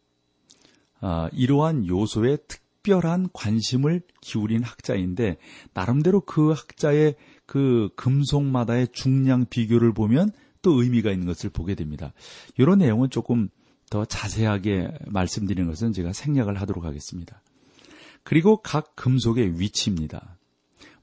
아, 1.02 1.30
이러한 1.34 1.88
요소에 1.88 2.38
특별한 2.48 3.30
관심을 3.34 4.02
기울인 4.22 4.64
학자인데 4.64 5.38
나름대로 5.74 6.22
그 6.22 6.52
학자의 6.52 7.16
그 7.46 7.90
금속마다의 7.96 8.90
중량 8.94 9.48
비교를 9.50 9.94
보면 9.94 10.32
또 10.62 10.82
의미가 10.82 11.12
있는 11.12 11.28
것을 11.28 11.50
보게 11.50 11.76
됩니다. 11.76 12.14
이런 12.58 12.80
내용은 12.80 13.10
조금 13.10 13.50
더 13.90 14.06
자세하게 14.06 14.92
말씀드리는 15.08 15.70
것은 15.70 15.92
제가 15.92 16.14
생략을 16.14 16.60
하도록 16.62 16.84
하겠습니다. 16.86 17.42
그리고 18.24 18.58
각 18.58 18.96
금속의 18.96 19.60
위치입니다. 19.60 20.38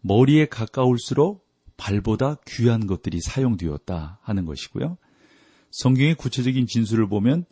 머리에 0.01 0.47
가까울수록 0.47 1.47
발보다 1.77 2.37
귀한 2.47 2.87
것들이 2.87 3.21
사용되었다 3.21 4.19
하는 4.23 4.45
것이고요. 4.45 4.97
성경의 5.71 6.15
구체적인 6.15 6.67
진술을 6.67 7.09
보면 7.09 7.45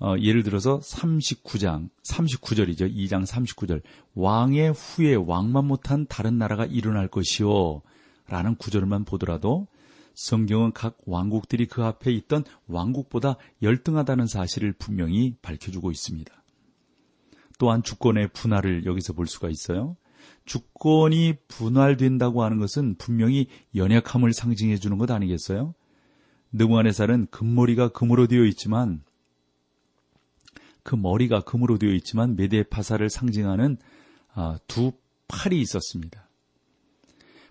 어, 0.00 0.16
예를 0.18 0.42
들어서 0.42 0.80
39장, 0.80 1.88
39절이죠. 2.02 2.94
2장 2.94 3.24
39절. 3.26 3.80
왕의 4.14 4.72
후에 4.72 5.14
왕만 5.14 5.66
못한 5.66 6.06
다른 6.08 6.36
나라가 6.36 6.66
일어날 6.66 7.08
것이요. 7.08 7.80
라는 8.28 8.56
구절만 8.56 9.04
보더라도 9.04 9.68
성경은 10.14 10.72
각 10.72 10.98
왕국들이 11.06 11.66
그 11.66 11.84
앞에 11.84 12.12
있던 12.12 12.44
왕국보다 12.66 13.36
열등하다는 13.62 14.26
사실을 14.26 14.72
분명히 14.72 15.36
밝혀주고 15.42 15.90
있습니다. 15.90 16.32
또한 17.58 17.82
주권의 17.82 18.28
분할을 18.32 18.86
여기서 18.86 19.12
볼 19.12 19.26
수가 19.26 19.48
있어요. 19.48 19.96
주권이 20.44 21.34
분할된다고 21.48 22.42
하는 22.42 22.58
것은 22.58 22.96
분명히 22.96 23.48
연약함을 23.74 24.32
상징해 24.32 24.76
주는 24.76 24.98
것 24.98 25.10
아니겠어요? 25.10 25.74
느부갓네살은 26.54 27.28
금머리가 27.30 27.88
금으로 27.88 28.26
되어 28.26 28.44
있지만 28.44 29.02
그 30.82 30.94
머리가 30.94 31.40
금으로 31.40 31.78
되어 31.78 31.90
있지만 31.92 32.36
메데파사를 32.36 33.08
상징하는 33.08 33.76
아, 34.34 34.58
두 34.66 34.92
팔이 35.28 35.60
있었습니다. 35.60 36.28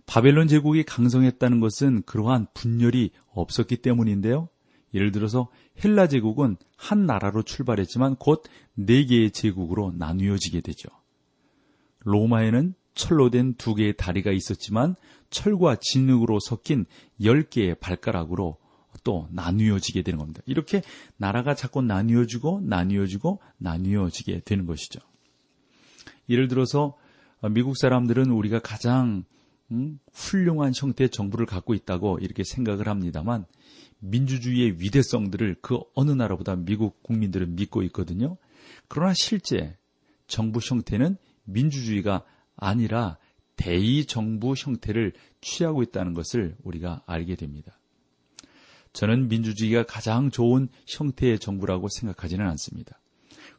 바벨론 0.05 0.47
제국이 0.47 0.83
강성했다는 0.83 1.59
것은 1.59 2.03
그러한 2.03 2.47
분열이 2.53 3.11
없었기 3.31 3.77
때문인데요. 3.77 4.49
예를 4.93 5.11
들어서 5.11 5.49
헬라 5.83 6.07
제국은 6.07 6.57
한 6.75 7.05
나라로 7.05 7.43
출발했지만 7.43 8.17
곧 8.17 8.43
네 8.75 9.05
개의 9.05 9.31
제국으로 9.31 9.91
나누어지게 9.95 10.61
되죠. 10.61 10.89
로마에는 11.99 12.73
철로 12.95 13.29
된 13.29 13.55
두 13.57 13.73
개의 13.75 13.95
다리가 13.97 14.31
있었지만 14.31 14.95
철과 15.29 15.77
진흙으로 15.79 16.39
섞인 16.39 16.85
열 17.23 17.43
개의 17.43 17.75
발가락으로 17.75 18.57
또 19.03 19.27
나뉘어지게 19.31 20.01
되는 20.01 20.19
겁니다. 20.19 20.41
이렇게 20.45 20.81
나라가 21.17 21.55
자꾸 21.55 21.81
나뉘어지고 21.81 22.61
나뉘어지고 22.63 23.41
나뉘어지게 23.57 24.41
되는 24.45 24.65
것이죠. 24.65 24.99
예를 26.29 26.47
들어서 26.47 26.97
미국 27.51 27.77
사람들은 27.77 28.29
우리가 28.31 28.59
가장 28.59 29.25
음, 29.71 29.99
훌륭한 30.13 30.73
형태의 30.75 31.09
정부를 31.09 31.45
갖고 31.45 31.73
있다고 31.73 32.19
이렇게 32.19 32.43
생각을 32.43 32.87
합니다만 32.87 33.45
민주주의의 33.99 34.79
위대성들을 34.79 35.57
그 35.61 35.79
어느 35.95 36.11
나라보다 36.11 36.55
미국 36.55 37.01
국민들은 37.03 37.55
믿고 37.55 37.83
있거든요. 37.83 38.37
그러나 38.87 39.13
실제 39.15 39.77
정부 40.27 40.59
형태는 40.61 41.17
민주주의가 41.45 42.23
아니라 42.55 43.17
대의 43.55 44.05
정부 44.05 44.53
형태를 44.57 45.13
취하고 45.41 45.83
있다는 45.83 46.13
것을 46.13 46.55
우리가 46.63 47.03
알게 47.05 47.35
됩니다. 47.35 47.77
저는 48.93 49.27
민주주의가 49.27 49.83
가장 49.83 50.29
좋은 50.29 50.69
형태의 50.87 51.39
정부라고 51.39 51.87
생각하지는 51.89 52.47
않습니다. 52.47 52.99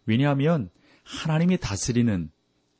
왜냐하면 0.07 0.71
하나님이 1.03 1.59
다스리는 1.59 2.31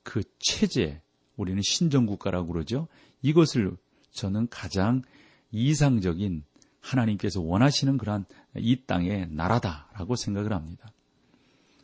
그 0.03 0.23
체제, 0.39 1.03
우리는 1.37 1.61
신정국가라고 1.63 2.53
그러죠. 2.53 2.89
이것을 3.23 3.77
저는 4.13 4.49
가장 4.49 5.03
이상적인 5.51 6.45
하나님께서 6.81 7.41
원하시는 7.41 7.99
그러한 7.99 8.27
이 8.57 8.85
땅의 8.87 9.29
나라다라고 9.31 10.17
생각을 10.17 10.53
합니다. 10.53 10.93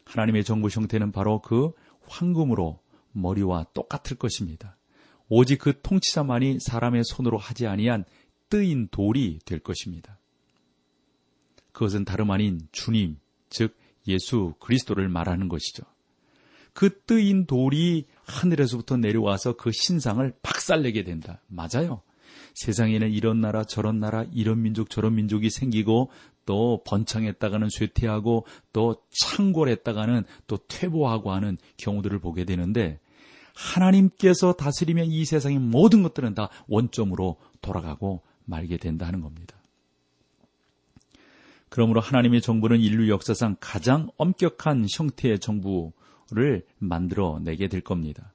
하나님의 0.04 0.44
정부 0.44 0.68
형태는 0.68 1.12
바로 1.12 1.40
그 1.40 1.72
황금으로 2.06 2.80
머리와 3.12 3.66
똑같을 3.74 4.16
것입니다. 4.16 4.76
오직 5.28 5.58
그 5.58 5.80
통치자만이 5.80 6.58
사람의 6.60 7.04
손으로 7.04 7.38
하지 7.38 7.66
아니한 7.66 8.04
뜨인 8.48 8.88
돌이 8.88 9.38
될 9.44 9.60
것입니다. 9.60 10.19
그것은 11.80 12.04
다름 12.04 12.30
아닌 12.30 12.60
주님, 12.72 13.16
즉 13.48 13.74
예수 14.06 14.52
그리스도를 14.60 15.08
말하는 15.08 15.48
것이죠. 15.48 15.82
그 16.74 17.00
뜨인 17.06 17.46
돌이 17.46 18.04
하늘에서부터 18.26 18.98
내려와서 18.98 19.54
그 19.54 19.72
신상을 19.72 20.30
박살내게 20.42 21.04
된다. 21.04 21.40
맞아요. 21.46 22.02
세상에는 22.54 23.10
이런 23.12 23.40
나라 23.40 23.64
저런 23.64 23.98
나라 23.98 24.26
이런 24.30 24.60
민족 24.60 24.90
저런 24.90 25.14
민족이 25.14 25.48
생기고 25.48 26.10
또 26.44 26.82
번창했다가는 26.84 27.70
쇠퇴하고 27.70 28.44
또 28.74 29.02
창궐했다가는 29.08 30.24
또 30.48 30.58
퇴보하고 30.68 31.32
하는 31.32 31.56
경우들을 31.78 32.18
보게 32.18 32.44
되는데 32.44 33.00
하나님께서 33.54 34.52
다스리면 34.52 35.06
이 35.06 35.24
세상의 35.24 35.58
모든 35.58 36.02
것들은 36.02 36.34
다 36.34 36.50
원점으로 36.68 37.38
돌아가고 37.62 38.20
말게 38.44 38.76
된다 38.76 39.06
하는 39.06 39.22
겁니다. 39.22 39.59
그러므로 41.70 42.00
하나님의 42.00 42.42
정부는 42.42 42.80
인류 42.80 43.08
역사상 43.08 43.56
가장 43.60 44.10
엄격한 44.18 44.86
형태의 44.92 45.38
정부를 45.38 46.66
만들어내게 46.78 47.68
될 47.68 47.80
겁니다. 47.80 48.34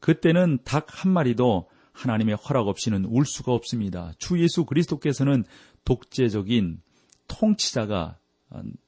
그때는 0.00 0.58
닭 0.64 0.86
한 0.88 1.12
마리도 1.12 1.68
하나님의 1.92 2.36
허락 2.36 2.68
없이는 2.68 3.04
울 3.04 3.26
수가 3.26 3.52
없습니다. 3.52 4.12
주 4.18 4.40
예수 4.40 4.64
그리스도께서는 4.64 5.44
독재적인 5.84 6.80
통치자가 7.28 8.18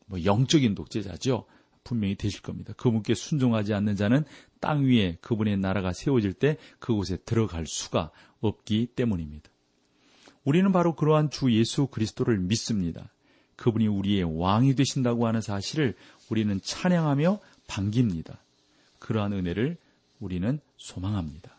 뭐 0.07 0.24
영적인 0.24 0.74
독재자죠. 0.74 1.46
분명히 1.85 2.16
되실 2.16 2.42
겁니다. 2.42 2.72
그분께 2.76 3.14
순종하지 3.14 3.74
않는 3.74 3.94
자는 3.96 4.24
땅 4.61 4.85
위에 4.85 5.18
그분의 5.20 5.57
나라가 5.59 5.92
세워질 5.92 6.33
때 6.35 6.57
그곳에 6.81 7.16
들어갈 7.18 7.64
수가 7.66 8.11
없기 8.40 8.88
때문입니다. 8.96 9.50
우리는 10.44 10.70
바로 10.72 10.94
그러한 10.96 11.31
주 11.31 11.52
예수 11.52 11.87
그리스도를 11.87 12.38
믿습니다. 12.38 13.12
그분이 13.57 13.87
우리의 13.87 14.25
왕이 14.38 14.75
되신다고 14.75 15.27
하는 15.27 15.40
사실을 15.40 15.95
우리는 16.31 16.61
찬양하며 16.62 17.40
반깁니다. 17.66 18.38
그러한 18.99 19.33
은혜를 19.33 19.77
우리는 20.21 20.61
소망합니다. 20.77 21.57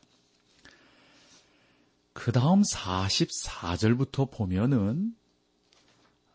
그 2.13 2.31
다음 2.31 2.62
44절부터 2.62 4.31
보면은 4.31 5.13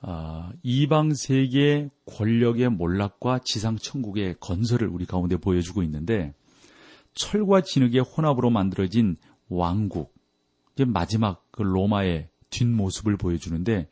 아, 0.01 0.53
이방 0.63 1.15
세계 1.15 1.89
권력의 2.07 2.71
몰락과 2.71 3.41
지상 3.45 3.77
천국의 3.77 4.37
건설을 4.41 4.89
우리 4.89 5.07
가운데 5.07 5.37
보여주고 5.37 5.83
있는데 5.85 6.35
철과 7.15 7.61
진흙의 7.61 8.01
혼합으로 8.01 8.51
만들어진 8.51 9.17
왕국, 9.49 10.15
이제 10.75 10.85
마지막 10.85 11.47
그 11.53 11.63
로마의 11.63 12.29
뒷모습을 12.51 13.17
보여주는데 13.17 13.89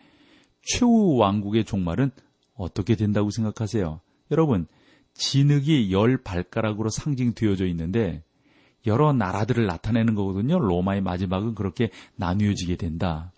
최후 0.62 1.16
왕국의 1.16 1.64
종말은 1.64 2.10
어떻게 2.54 2.94
된다고 2.96 3.30
생각하세요? 3.30 4.00
여러분, 4.30 4.66
진흙이 5.14 5.92
열 5.92 6.22
발가락으로 6.22 6.88
상징되어져 6.88 7.66
있는데 7.66 8.22
여러 8.86 9.12
나라들을 9.12 9.66
나타내는 9.66 10.14
거거든요. 10.14 10.58
로마의 10.58 11.02
마지막은 11.02 11.54
그렇게 11.54 11.90
나뉘어지게 12.16 12.76
된다. 12.76 13.32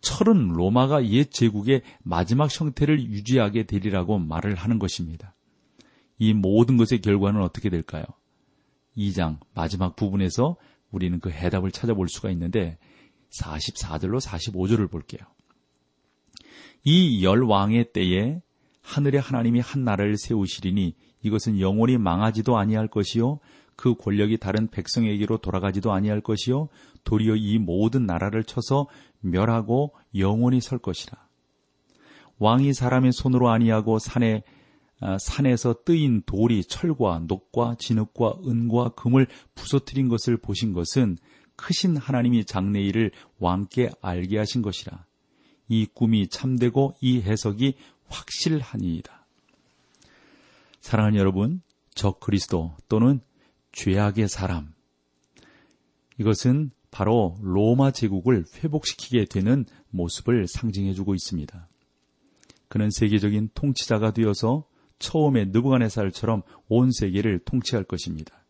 철은 0.00 0.48
로마가 0.48 1.06
옛 1.08 1.30
제국의 1.30 1.82
마지막 2.02 2.48
형태를 2.48 3.00
유지하게 3.00 3.64
되리라고 3.64 4.18
말을 4.18 4.54
하는 4.54 4.78
것입니다. 4.78 5.34
이 6.18 6.32
모든 6.32 6.76
것의 6.76 7.00
결과는 7.02 7.42
어떻게 7.42 7.70
될까요? 7.70 8.04
2장 8.96 9.38
마지막 9.54 9.96
부분에서 9.96 10.56
우리는 10.90 11.18
그 11.20 11.30
해답을 11.30 11.70
찾아볼 11.70 12.08
수가 12.08 12.30
있는데 12.30 12.78
44절로 13.40 14.20
45절을 14.20 14.90
볼게요. 14.90 15.20
이 16.86 17.20
열 17.24 17.42
왕의 17.42 17.92
때에 17.92 18.40
하늘의 18.80 19.20
하나님이 19.20 19.58
한 19.58 19.84
나라를 19.84 20.16
세우시리니 20.16 20.94
이것은 21.22 21.58
영원히 21.58 21.98
망하지도 21.98 22.56
아니할 22.56 22.86
것이요 22.86 23.40
그 23.74 23.94
권력이 23.94 24.38
다른 24.38 24.68
백성에게로 24.68 25.38
돌아가지도 25.38 25.92
아니할 25.92 26.20
것이요 26.20 26.68
도리어 27.02 27.34
이 27.34 27.58
모든 27.58 28.06
나라를 28.06 28.44
쳐서 28.44 28.86
멸하고 29.20 29.94
영원히 30.16 30.60
설 30.60 30.78
것이라. 30.78 31.18
왕이 32.38 32.72
사람의 32.72 33.12
손으로 33.12 33.48
아니하고 33.48 33.98
산에 33.98 34.44
아, 35.00 35.18
산에서 35.18 35.82
뜨인 35.84 36.22
돌이 36.24 36.64
철과 36.64 37.20
녹과 37.26 37.76
진흙과 37.78 38.38
은과 38.46 38.90
금을 38.90 39.26
부서뜨린 39.54 40.08
것을 40.08 40.36
보신 40.36 40.72
것은 40.72 41.18
크신 41.56 41.96
하나님이 41.96 42.44
장래일을 42.44 43.10
왕께 43.38 43.90
알게 44.00 44.38
하신 44.38 44.62
것이라. 44.62 45.05
이 45.68 45.86
꿈이 45.86 46.28
참되고 46.28 46.96
이 47.00 47.20
해석이 47.20 47.74
확실하니이다. 48.08 49.26
사랑하는 50.80 51.18
여러분, 51.18 51.62
저 51.94 52.12
그리스도 52.12 52.76
또는 52.88 53.20
죄악의 53.72 54.28
사람. 54.28 54.74
이것은 56.18 56.70
바로 56.90 57.36
로마 57.42 57.90
제국을 57.90 58.44
회복시키게 58.56 59.26
되는 59.26 59.66
모습을 59.90 60.46
상징해주고 60.46 61.14
있습니다. 61.14 61.68
그는 62.68 62.90
세계적인 62.90 63.50
통치자가 63.54 64.12
되어서 64.12 64.66
처음에 64.98 65.46
느부갓네살처럼 65.46 66.42
온 66.68 66.90
세계를 66.90 67.40
통치할 67.40 67.84
것입니다. 67.84 68.44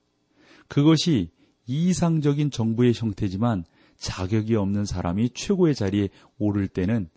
그것이 0.69 1.31
이상적인 1.67 2.51
정부의 2.51 2.93
형태지만 2.95 3.65
자격이 3.99 4.55
없는 4.57 4.85
사람이 4.85 5.31
최고의 5.31 5.75
자리에 5.75 6.09
오를 6.39 6.69
때는 6.69 7.09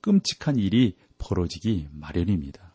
끔찍한 0.00 0.56
일이 0.56 0.96
벌어지기 1.18 1.88
마련입니다. 1.92 2.74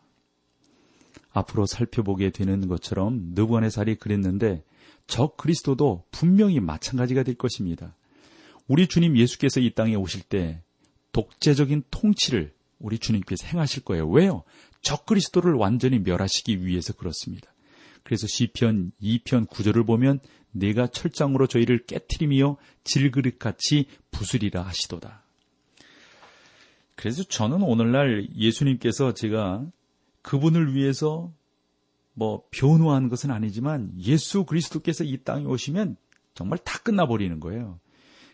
앞으로 1.30 1.66
살펴보게 1.66 2.30
되는 2.30 2.66
것처럼 2.68 3.32
느부갓네살이 3.34 3.96
그랬는데 3.96 4.64
저 5.06 5.28
그리스도도 5.36 6.04
분명히 6.10 6.60
마찬가지가 6.60 7.22
될 7.22 7.34
것입니다. 7.34 7.94
우리 8.66 8.86
주님 8.86 9.16
예수께서 9.16 9.60
이 9.60 9.70
땅에 9.74 9.94
오실 9.94 10.22
때 10.22 10.62
독재적인 11.12 11.84
통치를 11.90 12.52
우리 12.78 12.98
주님께서 12.98 13.46
행하실 13.46 13.84
거예요. 13.84 14.08
왜요? 14.08 14.44
적 14.82 15.06
그리스도를 15.06 15.54
완전히 15.54 15.98
멸하시기 15.98 16.64
위해서 16.64 16.92
그렇습니다. 16.92 17.52
그래서 18.02 18.26
시편 18.26 18.92
2편 19.02 19.48
9절을 19.48 19.86
보면 19.86 20.20
내가 20.50 20.86
철장으로 20.86 21.46
저희를 21.46 21.86
깨뜨리며 21.86 22.56
질그릇같이 22.84 23.86
부수리라 24.10 24.62
하시도다. 24.62 25.22
그래서 26.94 27.22
저는 27.22 27.62
오늘날 27.62 28.28
예수님께서 28.34 29.14
제가 29.14 29.64
그분을 30.22 30.74
위해서 30.74 31.32
뭐 32.14 32.42
변호한 32.50 33.08
것은 33.08 33.30
아니지만 33.30 33.92
예수 34.00 34.44
그리스도께서 34.44 35.04
이 35.04 35.18
땅에 35.18 35.44
오시면 35.44 35.96
정말 36.34 36.58
다 36.58 36.78
끝나버리는 36.80 37.38
거예요. 37.38 37.78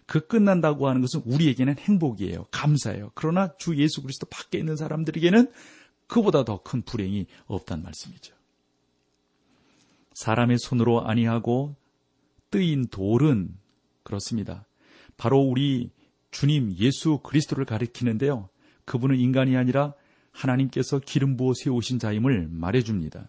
그 0.06 0.26
끝난다고 0.26 0.88
하는 0.88 1.00
것은 1.00 1.22
우리에게는 1.24 1.78
행복이에요. 1.78 2.46
감사해요. 2.50 3.12
그러나 3.14 3.54
주 3.56 3.76
예수 3.76 4.02
그리스도 4.02 4.26
밖에 4.26 4.58
있는 4.58 4.76
사람들에게는 4.76 5.50
그보다 6.06 6.44
더 6.44 6.62
큰 6.62 6.82
불행이 6.82 7.26
없단 7.46 7.82
말씀이죠. 7.82 8.33
사람의 10.14 10.58
손으로 10.58 11.06
아니하고 11.06 11.76
뜨인 12.50 12.86
돌은 12.86 13.56
그렇습니다. 14.02 14.66
바로 15.16 15.40
우리 15.40 15.90
주님 16.30 16.74
예수 16.78 17.18
그리스도를 17.18 17.64
가리키는데요. 17.64 18.48
그분은 18.84 19.18
인간이 19.18 19.56
아니라 19.56 19.94
하나님께서 20.32 20.98
기름 20.98 21.36
부어 21.36 21.52
세우신 21.54 21.98
자임을 21.98 22.48
말해줍니다. 22.50 23.28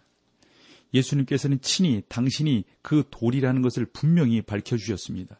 예수님께서는 0.92 1.60
친히 1.60 2.02
당신이 2.08 2.64
그 2.82 3.04
돌이라는 3.10 3.62
것을 3.62 3.86
분명히 3.86 4.42
밝혀주셨습니다. 4.42 5.38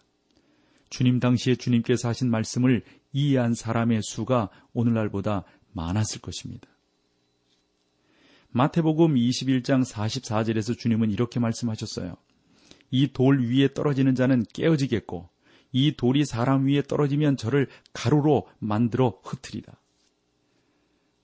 주님 0.91 1.19
당시에 1.19 1.57
주님께서 1.57 2.09
하신 2.09 2.31
말씀을 2.31 2.83
이해한 3.13 3.55
사람의 3.55 4.01
수가 4.03 4.51
오늘날보다 4.73 5.45
많았을 5.73 6.21
것입니다. 6.21 6.69
마태복음 8.51 9.15
21장 9.15 9.85
44절에서 9.85 10.79
주님은 10.79 11.11
이렇게 11.11 11.41
말씀하셨어요. 11.41 12.17
이 12.91 13.09
돌 13.13 13.41
위에 13.41 13.73
떨어지는 13.75 14.15
자는 14.15 14.45
깨어지겠고 14.53 15.29
이 15.73 15.97
돌이 15.97 16.25
사람 16.25 16.67
위에 16.67 16.83
떨어지면 16.83 17.37
저를 17.37 17.69
가루로 17.93 18.49
만들어 18.59 19.19
흩트리다. 19.23 19.81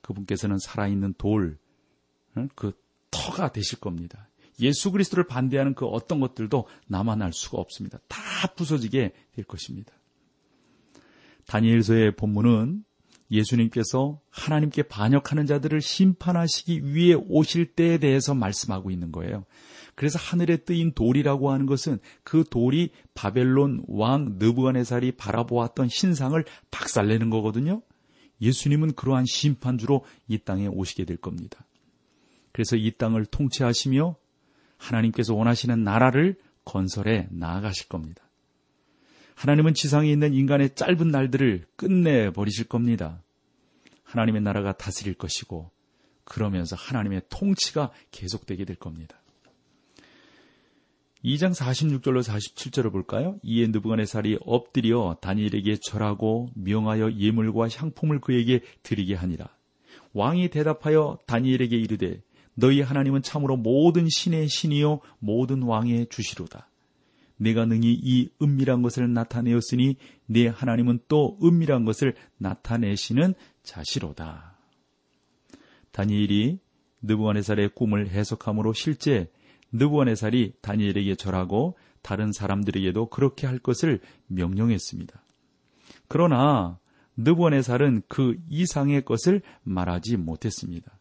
그분께서는 0.02 0.58
살아있는 0.58 1.14
돌, 1.16 1.58
그 2.54 2.72
터가 3.10 3.52
되실 3.52 3.78
겁니다. 3.78 4.28
예수 4.60 4.90
그리스도를 4.90 5.26
반대하는 5.26 5.74
그 5.74 5.86
어떤 5.86 6.20
것들도 6.20 6.66
남아날 6.88 7.32
수가 7.32 7.58
없습니다. 7.58 7.98
다 8.08 8.18
부서지게 8.54 9.12
될 9.32 9.44
것입니다. 9.44 9.92
다니엘서의 11.46 12.16
본문은 12.16 12.84
예수님께서 13.32 14.20
하나님께 14.30 14.82
반역하는 14.84 15.46
자들을 15.46 15.80
심판하시기 15.80 16.94
위해 16.94 17.14
오실 17.14 17.74
때에 17.74 17.98
대해서 17.98 18.34
말씀하고 18.34 18.90
있는 18.90 19.10
거예요. 19.10 19.44
그래서 19.94 20.18
하늘에 20.18 20.58
뜨인 20.58 20.92
돌이라고 20.92 21.50
하는 21.50 21.66
것은 21.66 21.98
그 22.22 22.44
돌이 22.48 22.90
바벨론 23.14 23.82
왕 23.88 24.36
느부갓네살이 24.38 25.12
바라보았던 25.12 25.88
신상을 25.88 26.42
박살내는 26.70 27.30
거거든요. 27.30 27.82
예수님은 28.40 28.94
그러한 28.94 29.24
심판주로 29.26 30.04
이 30.28 30.38
땅에 30.38 30.66
오시게 30.66 31.04
될 31.04 31.16
겁니다. 31.16 31.64
그래서 32.52 32.76
이 32.76 32.90
땅을 32.92 33.26
통치하시며 33.26 34.16
하나님께서 34.76 35.34
원하시는 35.34 35.82
나라를 35.82 36.36
건설해 36.64 37.28
나아가실 37.30 37.88
겁니다. 37.88 38.22
하나님은 39.34 39.74
지상에 39.74 40.10
있는 40.10 40.34
인간의 40.34 40.74
짧은 40.74 41.08
날들을 41.08 41.66
끝내 41.76 42.30
버리실 42.30 42.66
겁니다. 42.66 43.21
하나님의 44.12 44.42
나라가 44.42 44.72
다스릴 44.72 45.14
것이고, 45.14 45.70
그러면서 46.24 46.76
하나님의 46.76 47.22
통치가 47.30 47.90
계속되게 48.10 48.64
될 48.64 48.76
겁니다. 48.76 49.16
2장 51.24 51.54
46절로 51.54 52.22
47절을 52.22 52.92
볼까요? 52.92 53.38
이에 53.42 53.68
느부갓네살이 53.68 54.38
엎드려 54.44 55.16
다니엘에게 55.20 55.76
절하고 55.82 56.50
명하여 56.54 57.12
예물과 57.12 57.68
향품을 57.68 58.20
그에게 58.20 58.60
드리게 58.82 59.14
하니라. 59.14 59.48
왕이 60.12 60.50
대답하여 60.50 61.18
다니엘에게 61.26 61.76
이르되 61.76 62.22
너희 62.54 62.80
하나님은 62.82 63.22
참으로 63.22 63.56
모든 63.56 64.08
신의 64.10 64.48
신이요 64.48 65.00
모든 65.20 65.62
왕의 65.62 66.08
주시로다. 66.10 66.68
내가 67.36 67.64
능히 67.64 67.92
이 67.92 68.30
은밀한 68.40 68.82
것을 68.82 69.12
나타내었으니 69.12 69.96
내 70.26 70.46
하나님은 70.46 71.00
또 71.08 71.38
은밀한 71.42 71.84
것을 71.84 72.14
나타내시는 72.38 73.34
자시로다. 73.62 74.58
다니엘이 75.90 76.58
느부갓네살의 77.02 77.70
꿈을 77.74 78.08
해석함으로 78.08 78.72
실제 78.72 79.30
느부갓네살이 79.72 80.54
다니엘에게 80.60 81.16
절하고 81.16 81.76
다른 82.02 82.32
사람들에게도 82.32 83.06
그렇게 83.06 83.46
할 83.46 83.58
것을 83.58 84.00
명령했습니다. 84.26 85.22
그러나 86.08 86.78
느부갓네살은 87.16 88.02
그 88.08 88.36
이상의 88.48 89.04
것을 89.04 89.42
말하지 89.62 90.16
못했습니다. 90.16 90.98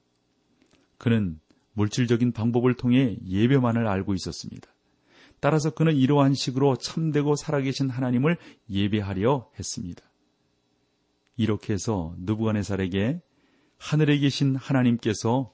그는 0.98 1.40
물질적인 1.74 2.32
방법을 2.32 2.76
통해 2.76 3.18
예배만을 3.26 3.88
알고 3.88 4.14
있었습니다. 4.14 4.70
따라서 5.42 5.72
그는 5.72 5.98
이러한 5.98 6.36
식으로 6.36 6.78
참되고 6.78 7.36
살아계신 7.36 7.90
하나님을 7.90 8.38
예배하려 8.70 9.50
했습니다. 9.58 10.04
이렇게 11.36 11.74
해서 11.74 12.16
느부갓네살에게 12.20 13.22
하늘에 13.78 14.20
계신 14.20 14.56
하나님께서 14.56 15.52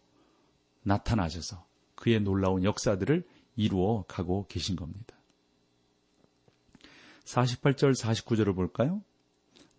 나타나셔서 0.84 1.65
그의 1.95 2.19
놀라운 2.19 2.65
역사들을 2.65 3.26
이루어 3.56 4.04
가고 4.08 4.45
계신 4.47 4.76
겁니다. 4.76 5.15
48절 7.23 7.97
49절을 7.97 8.56
볼까요? 8.56 9.02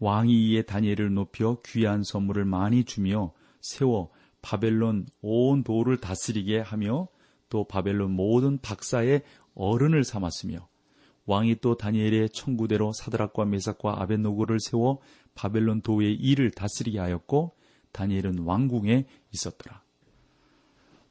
왕이 0.00 0.32
이에 0.48 0.62
다니엘을 0.62 1.12
높여 1.12 1.60
귀한 1.66 2.02
선물을 2.02 2.46
많이 2.46 2.84
주며 2.84 3.32
세워 3.60 4.10
바벨론 4.40 5.06
온 5.20 5.64
도를 5.64 5.98
다스리게 5.98 6.60
하며 6.60 7.08
또 7.48 7.64
바벨론 7.64 8.12
모든 8.12 8.58
박사의 8.58 9.22
어른을 9.58 10.04
삼았으며 10.04 10.66
왕이 11.26 11.56
또 11.60 11.76
다니엘의 11.76 12.30
청구대로 12.30 12.92
사드락과 12.92 13.44
메삭과 13.44 14.00
아벤노고를 14.00 14.60
세워 14.60 15.00
바벨론 15.34 15.82
도의 15.82 16.14
일을 16.14 16.50
다스리게 16.50 16.98
하였고 16.98 17.54
다니엘은 17.92 18.38
왕궁에 18.38 19.06
있었더라. 19.32 19.82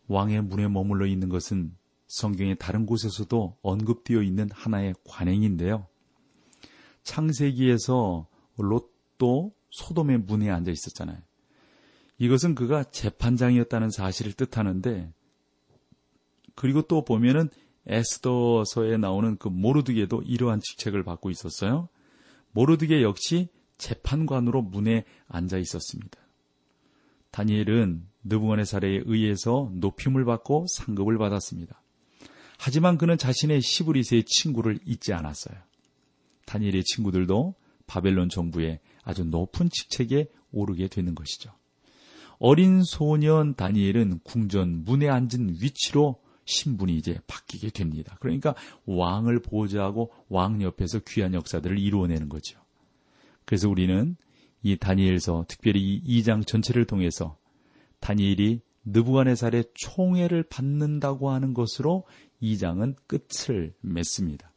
왕의 0.08 0.44
문에 0.44 0.68
머물러 0.68 1.06
있는 1.06 1.30
것은 1.30 1.76
성경의 2.08 2.58
다른 2.58 2.86
곳에서도 2.86 3.58
언급되어 3.62 4.24
있는 4.24 4.50
하나의 4.52 4.96
관행인데요. 5.04 5.88
창세기에서 7.04 8.28
롯도 8.58 9.54
소돔의 9.70 10.20
문에 10.20 10.50
앉아 10.50 10.72
있었잖아요. 10.72 11.18
이것은 12.18 12.56
그가 12.56 12.84
재판장이었다는 12.86 13.92
사실을 13.92 14.34
뜻하는데 14.34 15.14
그리고 16.56 16.82
또 16.82 17.06
보면은 17.06 17.50
에스더서에 17.88 18.98
나오는 18.98 19.38
그 19.38 19.48
모르드게도 19.48 20.24
이러한 20.24 20.62
직책을 20.62 21.04
받고 21.04 21.30
있었어요. 21.30 21.90
모르드게 22.52 23.02
역시 23.02 23.50
재판관으로 23.78 24.62
문에 24.62 25.06
앉아 25.28 25.58
있었습니다. 25.58 26.20
다니엘은 27.32 28.08
느부갓네살에 28.24 29.04
의해서 29.06 29.72
높임을 29.74 30.26
받고 30.26 30.66
상급을 30.70 31.18
받았습니다. 31.18 31.82
하지만 32.58 32.98
그는 32.98 33.18
자신의 33.18 33.62
시브리스의 33.62 34.24
친구를 34.26 34.80
잊지 34.86 35.14
않았어요. 35.14 35.56
다니엘의 36.46 36.84
친구들도 36.84 37.56
바벨론 37.86 38.30
정부의 38.30 38.80
아주 39.04 39.24
높은 39.24 39.70
직책에 39.70 40.28
오르게 40.52 40.88
되는 40.88 41.14
것이죠. 41.14 41.52
어린 42.40 42.84
소년 42.84 43.56
다니엘은 43.56 44.20
궁전 44.24 44.84
문에 44.84 45.10
앉은 45.10 45.58
위치로 45.62 46.20
신분이 46.48 46.96
이제 46.96 47.20
바뀌게 47.28 47.70
됩니다. 47.70 48.18
그러니까 48.20 48.56
왕을 48.86 49.42
보좌하고 49.42 50.12
왕 50.30 50.62
옆에서 50.62 51.00
귀한 51.08 51.34
역사들을 51.34 51.78
이루어내는 51.78 52.30
거죠. 52.30 52.60
그래서 53.46 53.70
우리는 53.70 54.16
이 54.64 54.76
다니엘서 54.76 55.46
특별히 55.48 55.80
이 55.82 56.22
2장 56.22 56.48
전체를 56.48 56.86
통해서 56.86 57.38
다니엘이 58.00 58.62
느부갓네살의 58.86 59.66
총애를 59.74 60.44
받는다고 60.44 61.30
하는 61.30 61.54
것으로 61.54 62.06
2장은 62.42 62.96
끝을 63.06 63.74
맺습니다. 63.82 64.52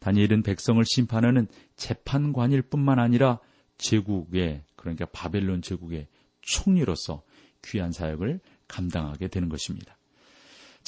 다니엘은 0.00 0.42
백성을 0.42 0.82
심판하는 0.84 1.46
재판관일 1.76 2.62
뿐만 2.62 2.98
아니라 2.98 3.40
제국의 3.78 4.62
그러니까 4.76 5.06
바벨론 5.06 5.62
제국의 5.62 6.06
총리로서 6.40 7.22
귀한 7.64 7.92
사역을 7.92 8.40
감당하게 8.68 9.28
되는 9.28 9.48
것입니다. 9.48 9.98